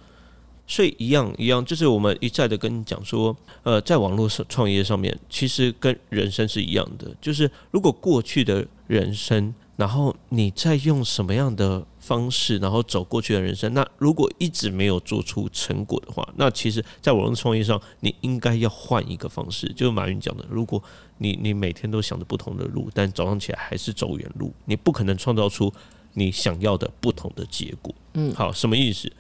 [0.66, 9.54] 所以一样一样，就是我们一再的跟你讲说，呃，在网络上创业上面，其实跟人生是一样的，就是如果过去的人生。
[9.76, 13.74] 然后你再用什么样的方式，然后走过去的人生？
[13.74, 19.68] 那如果一直没有做出成果的话，那其实，在网络创业上，你应该要换一个方式。
[19.74, 20.82] 就是马云讲的，如果
[21.18, 25.74] 你你每天都想着不同的路，但早上起来还是走原路，你不可能创造出
[26.14, 27.94] 你想要的不同的结果。
[28.14, 29.12] 嗯，好，什么意思？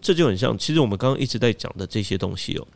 [0.00, 2.66] 这就很像，其实我们刚刚一直在讲的这些东西哦，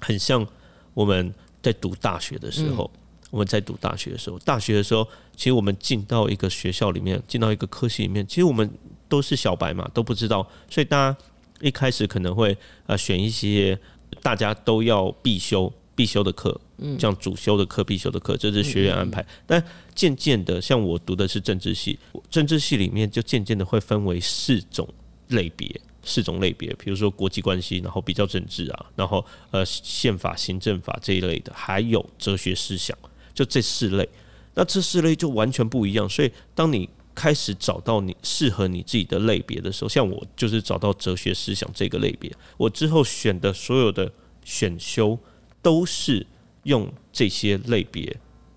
[0.00, 0.46] 很像
[0.94, 2.90] 我们在读大学的时候。
[3.30, 8.70] 我们在读大学的时候，大学的时候，其实我们进到一个学校里面，进到一个科系里面，其实我们
[9.08, 11.18] 都是小白嘛，都不知道，所以大家
[11.62, 13.78] 一开始可能会呃选一些
[14.20, 19.24] 大家都要必修必修的课，嗯，像主修的课、必修的课，这是学院安排。
[19.46, 24.86] 但渐渐的，像我读的是政治系，政治系里面就渐渐的会分为四种
[25.28, 25.80] 类别。
[26.04, 32.96] 四种类别，比如说国际关系，然后比较政治啊，然后呃宪法、行政法这一类的，还有哲学思想。
[33.34, 34.06] 就这四类，
[34.52, 36.06] 那这四类就完全不一样。
[36.06, 44.12] 所以，当你开始找到你适合你自己的类别的时候，像我就是找到哲学思想这个类别，我之后选的所有的
[44.44, 45.18] 选修
[45.62, 46.26] 都是
[46.64, 48.14] 用这些类别，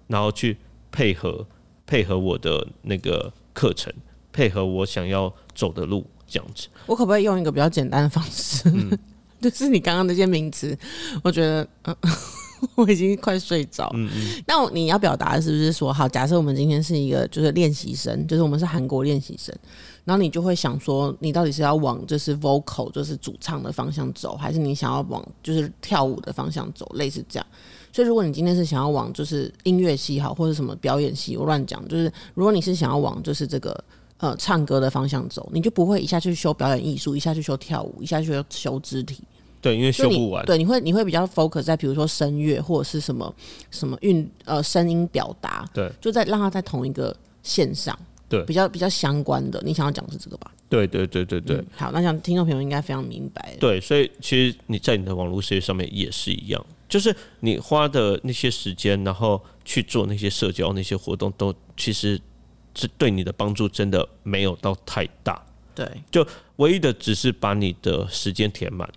[0.08, 0.58] 然后去
[0.92, 1.48] 配合
[1.86, 3.94] 配合我的那个课程，
[4.34, 6.68] 配合我想要走的路，这样子。
[6.86, 8.72] 我可不可以用一个比较简单的方式？
[9.42, 10.78] 就是你刚刚那些名词，
[11.24, 11.96] 我觉得嗯。
[12.76, 13.92] 我已经快睡着。
[13.94, 14.44] 嗯嗯。
[14.48, 19.54] 那你要表达的是不是说，好，假设我们今天是一个就是练习生，就是我们是韩国练习生，
[20.06, 27.46] 然后你就会想说，你到底是要往就是 vocal 就是主唱的方向走，还是你想要往就是跳舞的方向走，类似这样。
[27.92, 33.84] 所以如果你今天是想要往就是音乐系好，或者什么表演系，我乱讲，就是如果你是想要往就是这个
[34.18, 39.24] 呃唱歌的方向走，你就不会一下去修表演艺术，一下去修跳舞，一下去修肢体。
[39.62, 40.46] 对，因为修不完。
[40.46, 43.34] 对，你会你会比较 focus 在比如说声乐或者是什么
[43.72, 47.98] 什么运呃声音表达，对，就在让它在同一个线上，
[48.30, 49.60] 对，比较比较相关的。
[49.66, 50.52] 你想要讲的是这个吧？
[50.70, 51.64] 对对对对对。
[51.76, 53.56] 好，那像听众朋友应该非常明白。
[53.60, 62.22] 对，所以其实你在你的网络世界上面也是一样，就是你花的那些时间，然后去做那些社交那些活动，都其实
[62.76, 65.42] 是对你的帮助真的没有到太大。
[65.74, 66.26] 对，就
[66.58, 68.90] 唯一的只是把你的时间填满。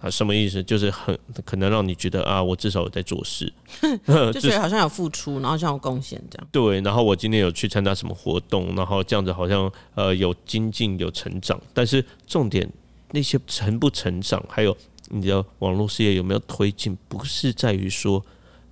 [0.00, 0.62] 啊，什么意思？
[0.62, 3.50] 就是很可能让你觉得啊，我至少有在做事
[4.34, 6.46] 就觉得好像有付出，然后像有贡献这样。
[6.52, 11.58] 对，然后我今天有去参加什么活动，然后这样子好像呃有精进有成长。
[11.72, 12.70] 但是重点
[13.12, 14.76] 那些成不成长，还有
[15.08, 18.22] 你的网络事业有没有推进，不是在于说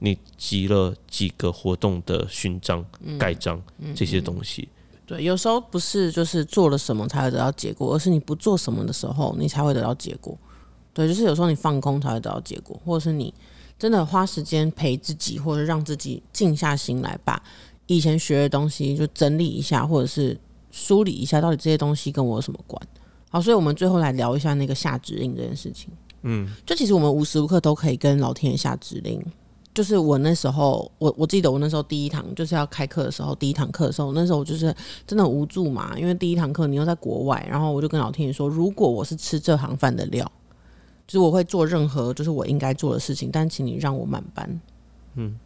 [0.04, 2.84] 你集了几个活动的勋章
[3.16, 3.62] 盖章
[3.94, 4.68] 这些东西。
[5.06, 10.36] 对，有时候不是就是做了什么才会得到结果，而是你不做什么的时候，你才会得到结果。
[10.92, 13.32] 对，就是有时候你放空才会得到结果，或者是你
[13.78, 17.40] 真的花时间陪自己，或者让自己静下心来，把
[17.86, 20.36] 以前学的东西就整理一下，或者是
[20.72, 22.80] 梳理一下，到底这些东西跟我有什么关？
[23.30, 25.90] 好，所以我们最后来聊一下那个下指令这件事情。
[26.22, 29.20] 嗯，就其实我们无时无刻都可以跟老天爷下指令，
[29.74, 34.74] 就是我那时候，我我记得我那时候第一堂就是要开课的时候，第一堂课的时候，那时候我就是
[35.06, 40.30] 真的无助嘛，因为第一堂课你又在国外，然后我就跟老天爷说，如果我是吃这行饭的料，
[41.06, 44.60] 就是我会做任何就是我应该做的事情，但请你让我满班，
[45.14, 45.38] 嗯，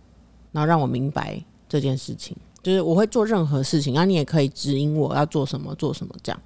[0.51, 6.43] 然后让我明白这件事情，就是我会做任何事情，然后你也可以指引我要做什么做什么这样，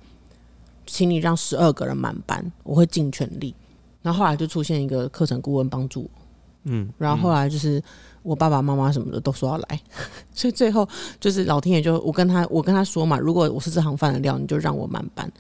[0.87, 3.55] 请你让十二个人满班，我会尽全力。
[4.03, 6.20] 然后后来就出现一个课程顾问帮助我。
[6.65, 7.83] 嗯，然后后来就是
[8.23, 9.81] 我爸爸妈妈什么的都说要来，
[10.35, 10.87] 所以最后
[11.19, 15.31] 就是老天爷就我跟他我跟他说嘛，如果我是这行饭的料，你就让我满班，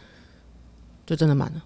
[1.05, 1.63] 就真的满了。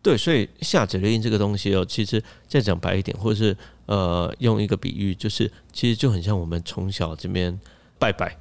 [0.00, 7.58] 对，所以下指令这个东西哦，其实再讲白一点，或者是呃用一个比喻，就是其实就很像我们从小这边
[7.98, 8.36] 拜拜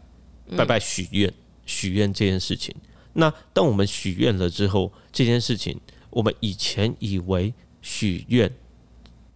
[0.55, 1.33] 拜拜许愿
[1.65, 2.75] 许愿这件事情。
[3.13, 5.79] 那当我们许愿了之后，这件事情
[6.11, 8.51] 我们以前以为许愿。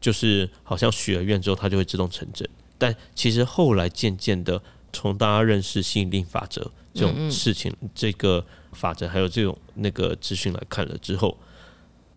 [0.07, 2.49] 就是好像许了愿之后，它就会自动成真。
[2.77, 4.61] 但其实后来渐渐的，
[4.93, 11.37] 从大家认识吸引力法则这种事情、这个法则，还有这种那个资讯来看了之后，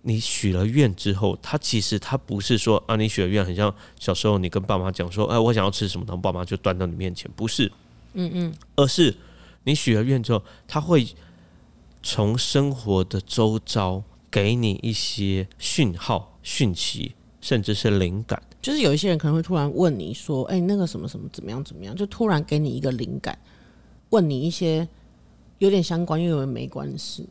[0.02, 7.72] 你许了愿之后，它其实它不是说啊，你许了愿，很像小时候你跟爸妈讲说，哎，我想要吃什么，然后爸妈就端到你面前，不是，
[8.12, 9.16] 嗯嗯，而是
[9.64, 11.04] 你许了愿之后，他会
[12.04, 17.16] 从生活的周遭给你一些讯号、讯息。
[17.40, 23.38] 甚至是灵感，就是有一些人可能会突然问你说：“哎，那个什么什么怎么样怎么样？”就突然给你一个灵感，
[24.10, 24.86] 问你一些
[25.58, 27.28] 有点相关又有点没关系。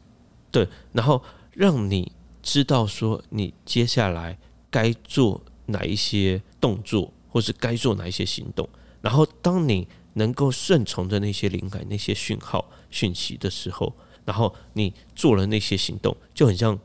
[0.52, 1.22] 对，然后
[1.54, 4.38] 让你知道说你接下来
[4.72, 8.67] 该做哪一些动作，或是该做哪一些行动。
[9.02, 13.93] 然后当你能够顺从着那些灵感、那些讯号、讯息的时候，
[14.26, 16.78] 然后你做了那些行动，就很像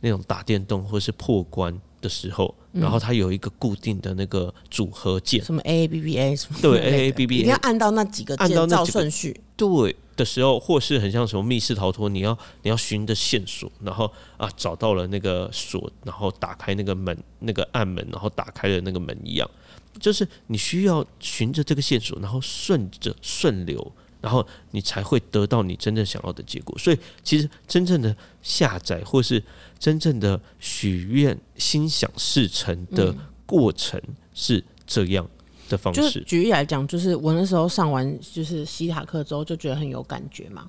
[0.00, 1.80] 那种打电动或是破关。
[2.00, 9.40] 的时候，然后它有一个固定的那个组合键，什么 A A B B A 什么对 A A B B，A，你要按到那几个，按照那顺序。
[9.56, 19.50] 对的时候，或是很像什么密室逃脱，你要你要寻着线索，然后啊找到了那个锁，然后打开那个门，那个暗门，然后打开了那个门一样，
[19.98, 23.92] 就是你需要循着这个线索，然后顺着顺流。
[24.26, 26.76] 然后你才会得到你真正想要的结果。
[26.76, 29.40] 所以，其实真正的下载或是
[29.78, 33.14] 真正的许愿、心想事成的
[33.46, 34.02] 过程
[34.34, 35.24] 是这样
[35.68, 36.20] 的方式。
[36.26, 40.68] 举例来讲，就是我那时候上完就是西塔课之后，就觉得很有感觉嘛。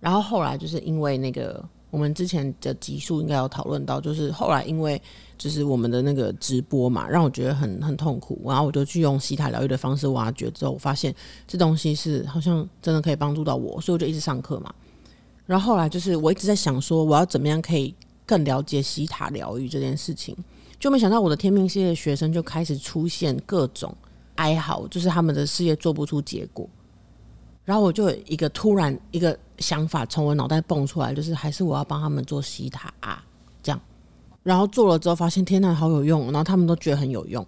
[0.00, 1.64] 然后后来就是因为那个。
[1.96, 5.00] 我们之前的集数应该有讨论到，就是后来因为
[5.38, 11.14] 就是我们的那个直播嘛，让我觉得很很痛苦，然后我就去用西塔疗愈的方式挖掘，之后我发现
[11.46, 14.74] 这东西是好像真的可以帮助到我，所以我就一直上课嘛。
[15.46, 17.94] 然后后来就是我一直在想说，我要怎么样可以
[18.26, 20.36] 更了解西塔疗愈这件事情，
[20.78, 23.96] 就没想到我的天命系列学生就开始出现各种
[24.34, 26.68] 哀嚎，就是他们的事业做不出结果。
[27.66, 33.22] 然后我就有一个突然一个想法从我脑袋蹦出来，就是还是我要帮他们做西塔啊，
[33.60, 33.80] 这样。
[34.44, 37.44] 然后做了之后发现天呐，好有用，然后他们都觉得很有用。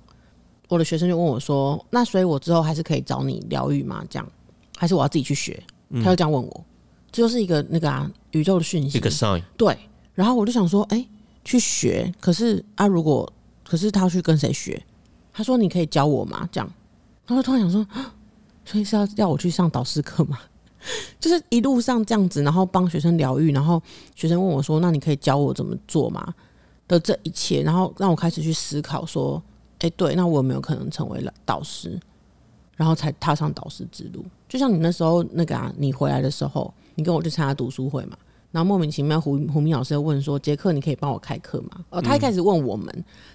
[0.69, 4.05] 我的学生就问我说：“那所以我之后还是可以找你疗愈吗？
[4.11, 4.29] 这样，
[4.77, 5.63] 还是我要自己去学？”
[6.03, 6.65] 他就这样问我，
[7.13, 9.41] 这就是一个那个啊宇宙的讯息，一个 sign。
[9.57, 9.79] 对。
[10.15, 11.07] 然后我就想说：“哎，
[11.45, 12.13] 去学。
[12.21, 13.33] 可是啊，如果
[13.65, 14.85] 可是他要去跟谁学？
[15.33, 16.49] 他说你可以教我吗？
[16.51, 16.69] 这样。
[17.27, 17.87] 然后突然想说。
[18.71, 20.39] 所以是要要我去上导师课吗？
[21.19, 23.83] 就是一路上这样子，然后帮学生疗愈，然后
[24.15, 26.35] 学生问我说：“那你可以教我怎么做吗？”
[26.87, 29.43] 的这一切，然后让我开始去思考说
[29.81, 31.99] ：“哎，对，那我有没有可能成为了导师？”
[32.77, 34.25] 然后才踏上导师之路。
[34.49, 38.17] 就像你那时候那个啊，你回来的时候，你跟我去参加读书会嘛，
[38.53, 42.87] 然后莫名其妙胡胡明老师又问说：“杰克，你可以帮我开课吗？”哦，他一开始问我们，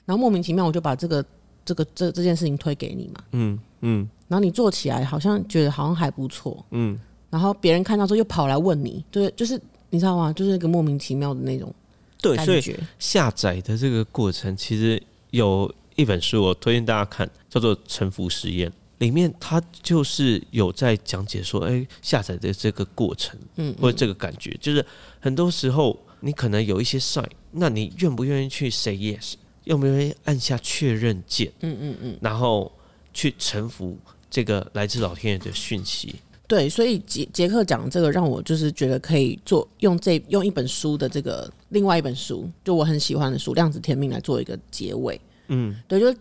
[0.06, 1.24] 然后莫名其妙我就把这个
[1.66, 3.24] 这个这这件事情推给你嘛。
[3.32, 4.10] 嗯嗯。
[4.34, 10.34] 然后你做起来好像觉得好像还不错，嗯，然后别人看到之后又跑来问你，对，就是你知道吗？
[10.34, 11.72] 就是一个莫名其妙的那种
[12.20, 18.68] 对，所以下载的这个过程其实有一本书我推荐大家看，叫做《沉浮实验》，
[18.98, 24.84] 里面它就是有在讲解说，哎，下载的这个过程，嗯，或者这个感觉，就是
[25.20, 32.72] 很多时候你可能有一些 sign，那你愿不愿意去 say yes，愿不愿意按下确认键，嗯嗯嗯，然后
[33.14, 33.96] 去臣服。
[34.34, 36.16] 这个来自老天爷的讯息，
[36.48, 45.22] 对，所以杰杰克讲这个让我就是觉得可以做用这用一本书的这个另外一本书，就我很喜欢的书《量子天命》来做一个结尾。
[45.50, 46.12] 嗯，对，就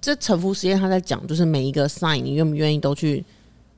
[0.00, 3.24] 这沉浮实验他在讲，就是每一个 sign 你愿不愿意都去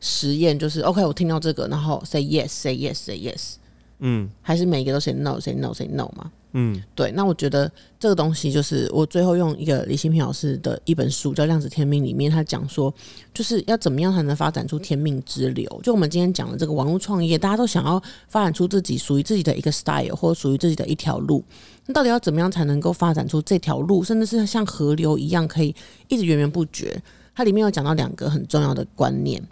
[0.00, 3.54] 实验，就是 OK，我听到这个，然后 say yes，say yes，say yes，
[4.00, 6.30] 嗯，还是每一个都 say no，say no，say no 嘛？
[6.53, 7.70] 嗯，对，那我觉得
[8.01, 12.92] 这个东西就是我最后用一个李新平老师的一本书叫《量子天命》里面，他讲说，
[13.34, 15.80] 就是要怎么样才能发展出天命之流。
[15.82, 21.44] 就我们今天讲的这个网络创业，大家都想要发展出自己属于自己的一个 style，或属于自己的一条路。
[21.84, 25.74] 那到底要怎么样才能够发展出这条路，甚至是像河流一样可以
[26.09, 27.01] 一直源源不绝？
[27.34, 29.42] 它里面有讲到两个很重要的观念。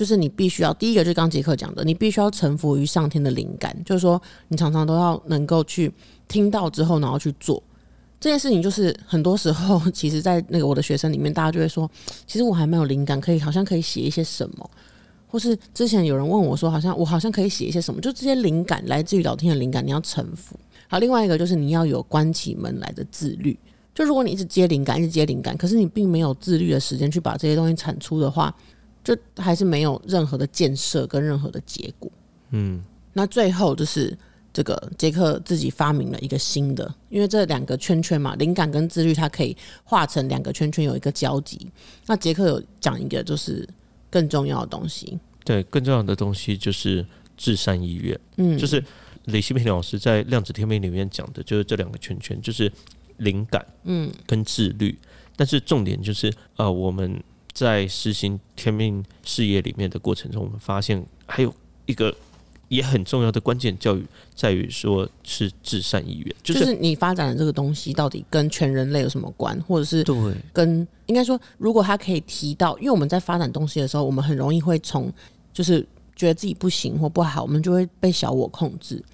[0.00, 5.92] 就是你必须要第一个，就是刚杰克讲的，你必须要臣服于上天的灵感，就是说你常常都要能够去
[6.26, 7.62] 听到之后，然后去做
[8.18, 8.62] 这件事情。
[8.62, 11.86] 就是很多时候，其实，在那个我的学生里面，大家就会说，
[12.26, 14.70] 其实我还没有灵感，可以好像可以写一些什么，
[15.26, 20.58] 或是之前有人问我说，好像我好像可以写一些什么，就这些灵感来自于老天的灵感，你要臣服。
[20.88, 23.54] 好，另外一个就是你要有关起门来的自律。
[23.94, 28.54] 就如果你一直接灵感，一直接灵感，可是你并没有自律的时间去把这些东西产出的话。
[29.02, 32.10] 就还是没有任何的建设跟任何的结果。
[32.50, 32.82] 嗯，
[33.12, 34.16] 那最后就是
[34.52, 41.70] 这个杰克自己发明了一个新的，因为这两个圈圈嘛，灵感跟自律，它可以画成两个圈圈有一个交集。
[42.06, 43.66] 那杰克有讲一个就是
[44.10, 48.18] 更重要的东西，对，更重要的东西就是至善意愿。
[48.36, 48.84] 嗯，就是
[49.26, 52.70] 李希平老师在量子天命里面讲的，就是这两个圈圈，就是
[53.18, 54.98] 灵感，嗯，跟自律。
[55.36, 57.22] 但是重点就是呃，我们。
[57.60, 61.54] 在实行天命事业里面的过程中，我们发现还有
[61.84, 62.14] 一个
[62.68, 70.16] 也很重要的关键教育，在于说是至善意愿，就是你发展的这个东西到底跟全人类有什么关，或者是对。
[70.54, 75.12] 跟应该说，如果他可以提到，因为我们在发展东西的时候，我们很容易会从
[75.52, 75.86] 就是
[76.16, 79.04] 觉得自己不行或不好，我们就会被小我控制。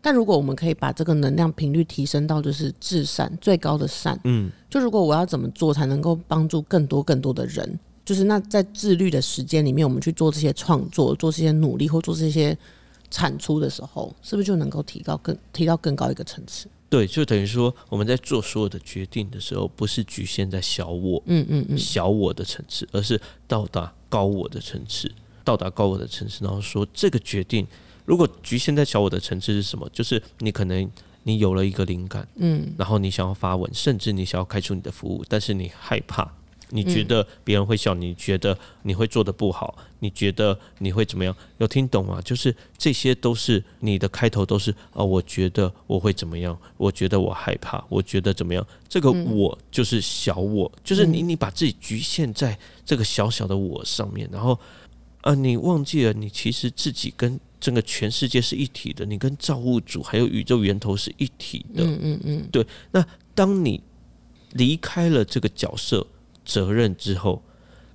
[0.00, 7.78] 但如果我们可以把这个能量频率提升到就是至善最高的善，嗯，就如果我要怎么做才能够帮助更多更多的人，
[8.10, 12.58] 就是那在自律的时间里面，我们去做这些创作、做这些努力或做这些
[13.08, 16.66] 产出的时候，是不是就能够提高更提到更高一个层次？
[16.88, 25.08] 对，就等于说我们在做所有的决定的时候，不是局限在小我，嗯嗯嗯，小我的层次，而是到达高我的层次，
[25.44, 27.64] 到达高我的层次，然后说这个决定。
[28.04, 29.88] 如果局限在小我的层次是什么？
[29.92, 30.90] 就是你可能
[31.22, 36.28] 你有了一个灵感，嗯，然后你想要发文，甚至你想要开出你的服务，但是你害怕，
[36.70, 41.34] 你觉得别人会笑，你觉得你会做的不好，你觉得你会怎么样？
[41.58, 42.20] 有听懂吗？
[42.24, 46.58] 就是这些都是你的开头，都是啊，我觉得我会怎么样？
[46.76, 48.66] 我觉得我害怕，我觉得怎么样？
[48.88, 54.58] 这个我就是小我，就是你，你把自己局限在这个小小的我上面，然后
[55.20, 57.38] 啊，你忘记了你其实自己跟。
[57.60, 61.84] 整个全世界是一体的，你跟造物主还有宇宙源头是一体的。
[61.84, 62.66] 嗯嗯嗯，对。
[62.90, 63.04] 那
[63.34, 63.78] 当你
[64.52, 66.06] 离开了这个角色
[66.50, 67.42] 责任之后，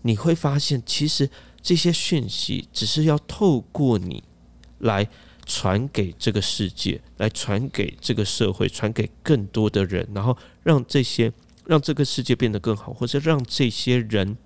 [0.03, 1.29] 你会发现，其实
[1.61, 4.23] 这些讯息只是要透过你
[4.79, 5.07] 来
[5.45, 11.31] 传给这个世界，来传给这个社会，传给更多的人，然后让这些
[11.65, 14.37] 让这个世界变得更好，或者让这些人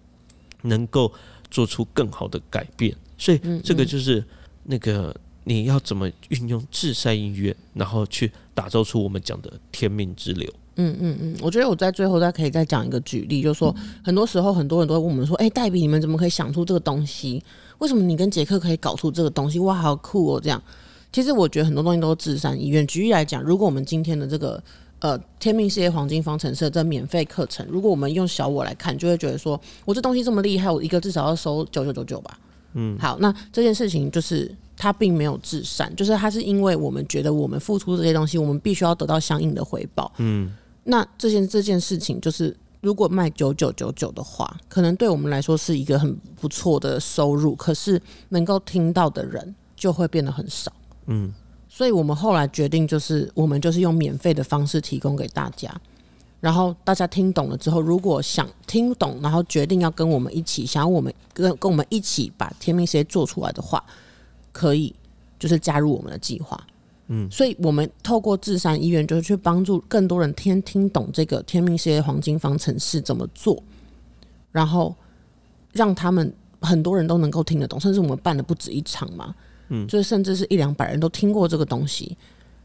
[0.64, 1.14] 能够
[1.52, 2.96] 做出更好的改变。
[3.18, 4.26] 所以，这个就是。
[4.72, 10.54] 那个你要怎么运用至善音乐，然后去打造出我们讲的天命之流？
[10.76, 17.44] 嗯嗯嗯，我觉得我在最后再可以再讲一个举例，就是说很多时候很多人都会问我们说：“哎，黛比，你们怎么可以想出这个东西？
[17.80, 19.60] 为什么你跟杰克可以搞出这个东西？
[19.60, 20.62] 哇，好酷哦！”这样，
[21.12, 22.86] 其实我觉得很多东西都是至善意愿。
[22.88, 24.62] 举例来讲，如果我们今天的这个
[25.00, 32.40] 呃天命事业黄金方程式这免费课程，如果我们用小我来看，就会觉得说我这东西这么厉害，我一个至少要收九九九九吧。
[32.74, 40.10] 嗯，好，那这件事情就是他并没有至善，就是他是因为我们觉得我们付出这些东西，我们必须要得到相应的回报。
[40.20, 40.56] 嗯，
[40.86, 50.72] 那这件这件事情就是，如果卖九九九九的话，可能对我们来说是一个很不错的收入，可是能够听到的人就会变得很少。
[51.08, 51.34] 嗯，
[51.68, 55.70] 所以我们后来决定，就是我们就是用免费的方式提供给大家。
[56.40, 63.84] 然后大家听懂了之后，如果想听懂，然后决定要跟我们一起，想要我们跟跟我们一起把天命事业做出来的话，
[64.60, 64.94] 可以
[65.40, 66.62] 就是加入我们的计划。
[67.08, 73.64] 嗯，所以我们透过智善医院，就是去帮助更多人听听懂这个天命事业黄金方程式怎么做，
[74.52, 74.94] 然后
[75.72, 79.34] 让他们很多人都能够听得懂，甚至我们办的不止一场嘛，
[79.70, 82.18] 嗯，就是甚至是一两百人都听过这个东西。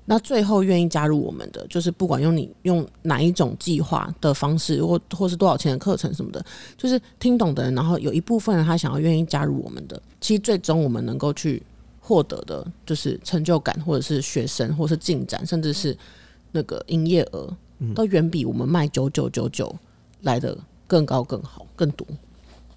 [0.06, 6.44] 那最后愿意加入我们的，就是不管用你用哪一种计划的方式，或或是多少钱的课程什么的，
[6.76, 11.62] 就是听懂的人，然后有一部分人他想要愿意加入我们的，其实最终我们能够去
[12.06, 15.96] 获得的，就是成就感，或者是学生，或是进展，甚至是
[16.52, 17.56] 那个营业额，
[17.94, 19.74] 都远比我们卖九九九九
[20.20, 22.06] 来的更高、更好、更多。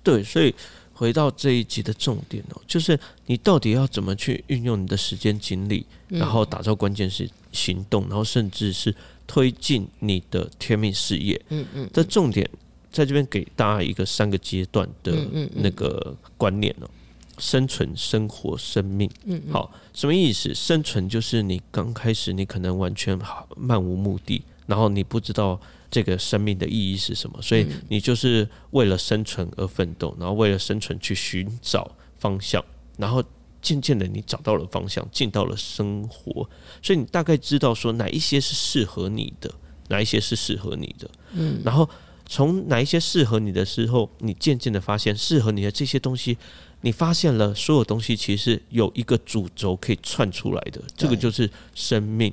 [0.01, 0.55] 对，所以。
[0.99, 8.95] 回到这一集的重点哦，就是你到底要怎么去运用你的时间精力，然后打造关键是行动，然后甚至是
[9.27, 11.39] 推进你的天命事业。
[11.49, 11.87] 嗯嗯。
[11.93, 12.49] 这重点
[12.91, 15.13] 在这边给大家一个三个阶段的
[15.53, 16.89] 那个观念哦：
[17.37, 19.09] 生存、生活、生命。
[19.25, 19.41] 嗯。
[19.51, 20.53] 好，什么意思？
[20.53, 23.17] 生存就是你刚开始，你可能完全
[23.55, 25.59] 漫无目的，然后你不知道
[25.89, 32.63] 这个生命的意义是什么，所以你就是为了生存而奋斗，然后为了生存去寻找方向，
[32.97, 33.23] 然后。
[33.59, 36.47] 渐渐的，你找到了方向，进到了生活，
[36.81, 39.51] 所以你大概知道说哪一些是适合你的，
[39.89, 41.09] 哪一些是适合你的。
[41.33, 41.89] 嗯，然后
[42.27, 46.37] 从哪一些适合你的时候，你渐渐的发现适合你的这些东西，
[46.81, 52.31] 你发现了所有东西其实有一个主轴可以串出来的，这个就是生命，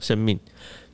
[0.00, 0.38] 生命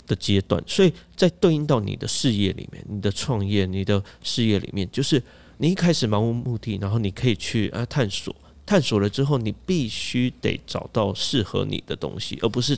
[0.07, 0.63] 的阶段。
[0.67, 5.23] 所以在对应到你的事业里面，你的创业，你的事业里面，就是
[5.59, 8.35] 你一开始盲无目的，然后你可以去啊探索。
[8.65, 12.77] 探索了之后，你必须得找到适合你的东西，而不是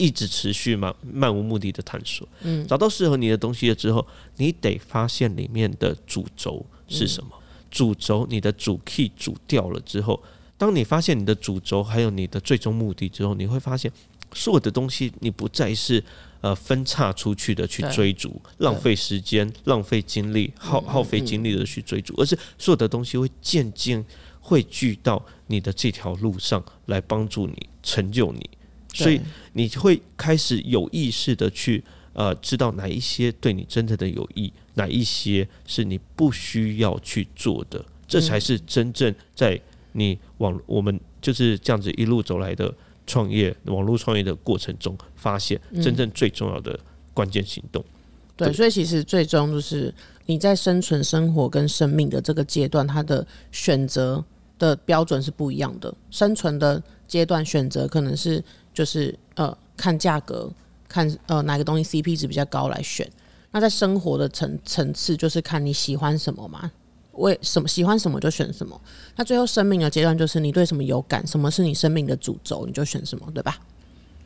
[0.00, 2.26] 一直持续漫漫无目的的探索。
[2.40, 4.06] 嗯，找到适合你的东西了之后，
[4.38, 7.30] 你得发现里面的主轴是什么。
[7.70, 10.20] 主轴，你的主 key 主掉了之后，
[10.56, 13.92] 当你发现你的主轴还有你的最终目的之后，你会发现
[14.32, 16.02] 所有的东西你不再是
[16.40, 24.04] 呃分叉出去的去追逐，浪费时间、浪费精力、耗耗费精力的去追逐，而是所有的东西会渐渐。
[24.42, 28.48] 汇聚到你的这条路上来帮助你成就你，
[28.92, 29.20] 所以
[29.52, 31.82] 你会开始有意识的去
[32.12, 39.60] 呃知道哪一些对你真正的有益，哪一些是你不需要去做的，这才是真正在
[39.92, 42.72] 你往我们就是这样子一路走来的
[43.06, 46.78] 创业网络创业的过程中，发现真正最重要的
[47.12, 47.84] 关键行动。
[48.36, 49.92] 对，所以其实最终就是
[50.26, 54.24] 你在生存、生活跟生命的这个阶段，它的选择
[54.58, 55.94] 的标准是不一样的。
[56.10, 58.42] 生存的阶段选择可能是
[58.72, 60.48] 就是呃看价格，
[60.88, 63.10] 看呃哪个东西 CP 值比较高来选。
[63.50, 66.70] 那在生活的层层次，就是看你喜欢什么嘛，
[67.14, 68.80] 为什么喜欢什么就选什么。
[69.16, 73.58] 那最后生命的阶段，就是你对什么有感，什么是你生命的主轴，你就选什么，对吧？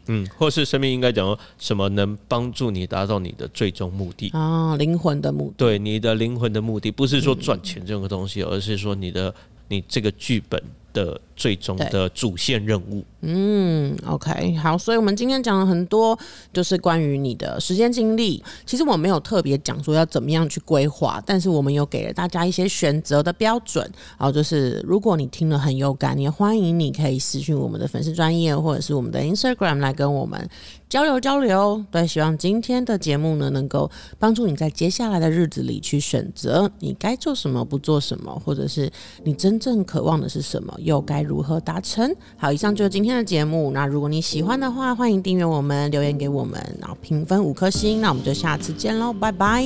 [0.09, 4.77] 嗯，或是生命应该讲什么能帮助你达到你的最终目的啊？
[4.77, 9.35] 灵魂的目的，对你的灵魂的目的，不是说赚钱这个东西，而是说你的
[9.69, 10.63] 你这个剧本。
[10.95, 13.05] 的最终的主线任务。
[13.21, 16.19] 嗯，OK，好，所以我们今天讲了很多，
[16.53, 18.43] 就是关于你的时间精力。
[18.65, 23.85] 其实我没有特别讲说要怎么样去规划，但是我们有给了大家一些选择的标准。
[24.19, 30.49] 然后就是如果你听了很有感，也欢迎你可以私讯我们的粉丝专业或者是我们的 Instagram 来跟我们
[30.95, 31.85] 交流交流。
[31.91, 38.89] 对，希望今天的节目呢，能够帮助你在接下来的日子里去选择你该做什么，不做什么，或者是
[39.25, 40.73] 你真正渴望的是什么。
[40.79, 42.15] 又该如何达成？
[42.37, 43.73] 好，以上就是今天的节目。
[43.73, 48.01] 那如果你喜欢的话，欢迎订阅我们，留言给我们，然后评分五颗星。
[48.01, 49.65] 那我们就下次见喽，拜拜，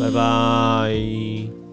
[0.00, 1.69] 拜拜。